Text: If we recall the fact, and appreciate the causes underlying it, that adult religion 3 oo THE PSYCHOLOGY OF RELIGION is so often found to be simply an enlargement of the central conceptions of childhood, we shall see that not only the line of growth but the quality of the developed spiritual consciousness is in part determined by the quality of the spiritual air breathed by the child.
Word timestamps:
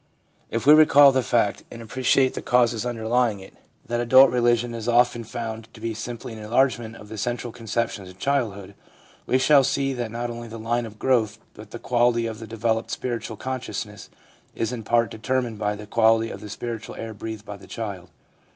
If 0.49 0.65
we 0.65 0.73
recall 0.73 1.11
the 1.11 1.21
fact, 1.21 1.63
and 1.69 1.79
appreciate 1.79 2.33
the 2.33 2.41
causes 2.41 2.87
underlying 2.87 3.39
it, 3.39 3.53
that 3.85 3.99
adult 3.99 4.31
religion 4.31 4.71
3 4.71 4.77
oo 4.79 4.81
THE 4.81 4.81
PSYCHOLOGY 4.85 4.89
OF 4.99 5.07
RELIGION 5.13 5.27
is 5.27 5.37
so 5.37 5.39
often 5.39 5.55
found 5.55 5.73
to 5.75 5.79
be 5.79 5.93
simply 5.93 6.33
an 6.33 6.39
enlargement 6.39 6.95
of 6.95 7.09
the 7.09 7.17
central 7.19 7.53
conceptions 7.53 8.09
of 8.09 8.17
childhood, 8.17 8.73
we 9.27 9.37
shall 9.37 9.63
see 9.63 9.93
that 9.93 10.09
not 10.09 10.31
only 10.31 10.47
the 10.47 10.57
line 10.57 10.87
of 10.87 10.97
growth 10.97 11.37
but 11.53 11.69
the 11.69 11.77
quality 11.77 12.25
of 12.25 12.39
the 12.39 12.47
developed 12.47 12.89
spiritual 12.89 13.37
consciousness 13.37 14.09
is 14.55 14.73
in 14.73 14.81
part 14.81 15.11
determined 15.11 15.59
by 15.59 15.75
the 15.75 15.85
quality 15.85 16.31
of 16.31 16.41
the 16.41 16.49
spiritual 16.49 16.95
air 16.95 17.13
breathed 17.13 17.45
by 17.45 17.57
the 17.57 17.67
child. 17.67 18.09